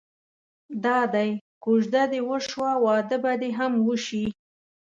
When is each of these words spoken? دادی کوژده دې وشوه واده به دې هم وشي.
دادی 0.85 1.29
کوژده 1.63 2.03
دې 2.11 2.19
وشوه 2.29 2.71
واده 2.85 3.17
به 3.23 3.31
دې 3.41 3.49
هم 3.59 3.73
وشي. 3.87 4.25